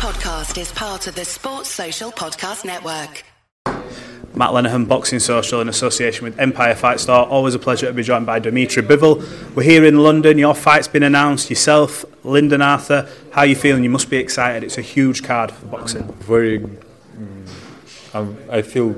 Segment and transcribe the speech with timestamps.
[0.00, 3.22] podcast is part of the Sports Social Podcast Network.
[4.34, 7.26] Matt Lenihan, Boxing Social in association with Empire Fight Store.
[7.26, 9.54] Always a pleasure to be joined by Dmitry Bivol.
[9.54, 10.38] We're here in London.
[10.38, 11.50] Your fight's been announced.
[11.50, 13.10] Yourself, Lyndon Arthur.
[13.32, 13.84] How are you feeling?
[13.84, 14.64] You must be excited.
[14.64, 16.04] It's a huge card for boxing.
[16.20, 17.46] Very, mm,
[18.14, 18.96] I'm- I feel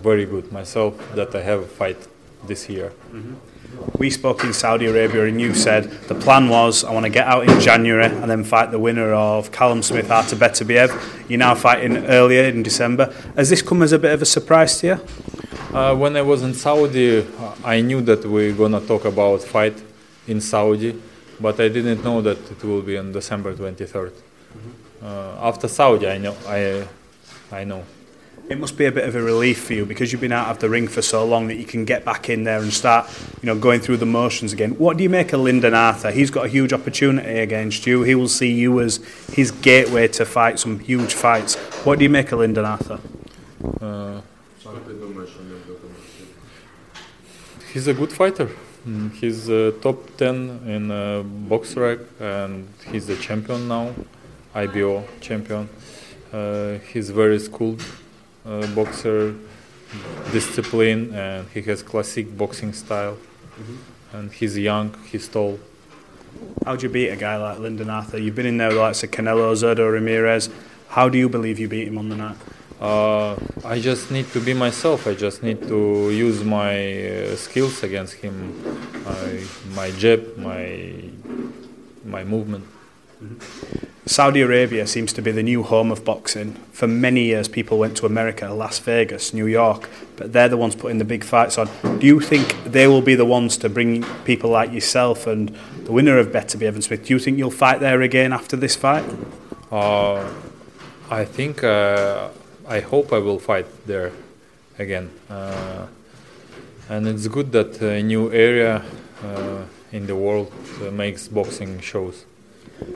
[0.00, 2.06] very good myself that I have a fight
[2.46, 2.92] this year.
[3.98, 7.26] We spoke in Saudi Arabia, and you said the plan was I want to get
[7.26, 10.90] out in January and then fight the winner of Callum Smith Artur Beterbiev.
[11.28, 13.14] You're now fighting earlier in December.
[13.36, 15.00] Has this come as a bit of a surprise to you?
[15.76, 17.24] Uh, when I was in Saudi,
[17.64, 19.80] I knew that we're gonna talk about fight
[20.26, 21.00] in Saudi,
[21.38, 24.12] but I didn't know that it will be on December 23rd.
[25.02, 26.36] Uh, after Saudi, I know.
[26.46, 26.86] I,
[27.52, 27.84] I know.
[28.50, 30.58] It must be a bit of a relief for you because you've been out of
[30.58, 33.08] the ring for so long that you can get back in there and start,
[33.40, 34.72] you know, going through the motions again.
[34.72, 36.10] What do you make of Lyndon Arthur?
[36.10, 38.02] He's got a huge opportunity against you.
[38.02, 38.96] He will see you as
[39.32, 41.54] his gateway to fight some huge fights.
[41.84, 42.98] What do you make of Lyndon Arthur?
[43.80, 44.20] Uh,
[47.72, 48.50] he's a good fighter.
[48.84, 53.94] Mm, He's uh, top 10 in uh, BoxRec and he's a champion now,
[54.56, 55.68] IBO champion.
[56.32, 57.80] Uh, he's very skilled
[58.44, 59.34] boxer,
[60.32, 63.16] discipline, and he has classic boxing style.
[64.12, 65.58] And he's young, he's tall.
[66.64, 68.18] How do you beat a guy like Lyndon Arthur?
[68.18, 70.48] You've been in there with the likes of Canelo, Zurdo, Ramirez.
[70.88, 72.36] How do you believe you beat him on the night?
[72.80, 75.06] Uh, I just need to be myself.
[75.06, 76.72] I just need to use my
[77.08, 78.34] uh, skills against him,
[79.04, 79.44] my,
[79.74, 81.10] my jab, my
[82.04, 82.64] my movement.
[84.06, 86.54] Saudi Arabia seems to be the new home of boxing.
[86.72, 90.74] For many years, people went to America, Las Vegas, New York, but they're the ones
[90.74, 91.68] putting the big fights on.
[91.98, 95.54] Do you think they will be the ones to bring people like yourself and
[95.84, 97.04] the winner of Beterbiev Smith?
[97.04, 99.04] Do you think you'll fight there again after this fight?
[99.70, 100.28] Uh,
[101.10, 102.30] I think uh,
[102.66, 104.12] I hope I will fight there
[104.78, 105.86] again, uh,
[106.88, 108.82] and it's good that a new area
[109.22, 112.24] uh, in the world uh, makes boxing shows.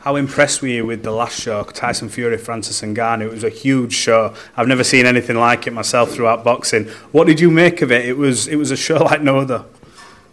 [0.00, 3.26] How impressed were you with the last show, Tyson Fury, Francis and Ngannou?
[3.26, 4.34] It was a huge show.
[4.56, 6.84] I've never seen anything like it myself throughout boxing.
[7.12, 8.04] What did you make of it?
[8.06, 9.64] It was it was a show like no other.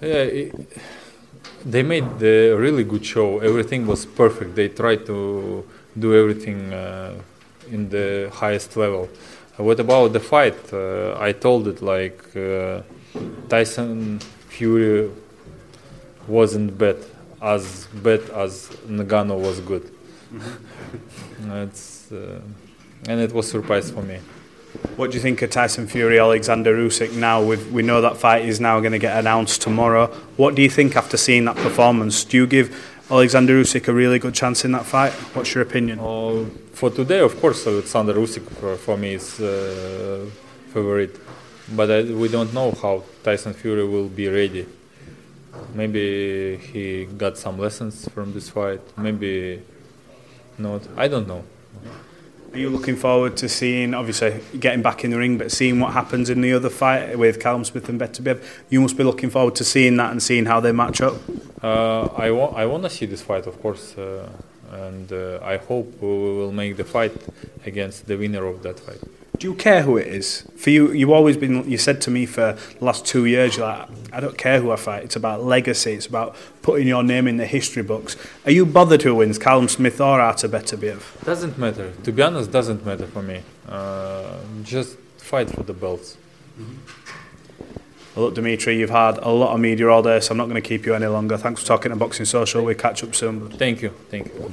[0.00, 0.54] Yeah, it,
[1.64, 3.38] they made a really good show.
[3.40, 4.54] Everything was perfect.
[4.54, 5.64] They tried to
[5.98, 7.14] do everything uh,
[7.70, 9.08] in the highest level.
[9.58, 10.72] Uh, what about the fight?
[10.72, 12.82] Uh, I told it like uh,
[13.48, 15.10] Tyson Fury
[16.26, 16.96] wasn't bad,
[17.42, 19.90] as bad as Ngannou was good.
[21.42, 22.40] It's, uh,
[23.08, 24.18] and it was surprise for me.
[24.96, 27.42] What do you think of Tyson Fury, Alexander Usyk now?
[27.42, 30.06] We've, we know that fight is now going to get announced tomorrow.
[30.36, 32.22] What do you think after seeing that performance?
[32.24, 32.76] Do you give
[33.10, 35.12] Alexander Usyk a really good chance in that fight?
[35.34, 35.98] What's your opinion?
[35.98, 40.26] Uh, for today, of course, Alexander Usyk for, for me is uh,
[40.72, 41.18] favorite,
[41.74, 44.66] but I, we don't know how Tyson Fury will be ready.
[45.74, 48.80] Maybe he got some lessons from this fight.
[48.96, 49.62] Maybe
[50.58, 50.82] not.
[50.96, 51.44] I don't know.
[52.52, 55.92] Are you looking forward to seeing, obviously, getting back in the ring, but seeing what
[55.92, 58.42] happens in the other fight with Callum Smith and Beterbiev?
[58.68, 61.14] You must be looking forward to seeing that and seeing how they match up.
[61.62, 64.28] Uh, I, wa- I want to see this fight, of course, uh,
[64.72, 67.12] and uh, I hope we will make the fight
[67.64, 69.00] against the winner of that fight.
[69.40, 70.44] Do you care who it is?
[70.56, 71.68] For you, you've always been.
[71.68, 74.70] You said to me for the last two years, you're like, I don't care who
[74.70, 75.02] I fight.
[75.04, 75.92] It's about legacy.
[75.92, 78.18] It's about putting your name in the history books.
[78.44, 81.24] Are you bothered who wins, Callum Smith or Artur Beterbiev?
[81.24, 81.90] Doesn't matter.
[82.02, 83.40] To be honest, doesn't matter for me.
[83.66, 86.18] Uh, just fight for the belts.
[88.14, 90.62] Well, look, Dmitry, you've had a lot of media all day, so I'm not going
[90.62, 91.38] to keep you any longer.
[91.38, 92.62] Thanks for talking to Boxing Social.
[92.62, 93.48] We'll catch up soon.
[93.48, 93.88] Thank you.
[94.10, 94.52] Thank you.